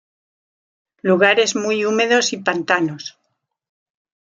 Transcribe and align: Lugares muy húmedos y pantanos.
Lugares 1.03 1.55
muy 1.55 1.85
húmedos 1.85 2.33
y 2.33 2.37
pantanos. 2.37 3.19